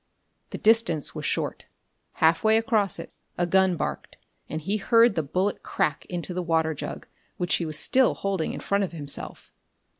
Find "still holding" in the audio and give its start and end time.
7.77-8.51